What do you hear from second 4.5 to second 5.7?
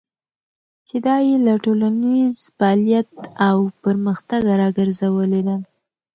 راګرځولې ده.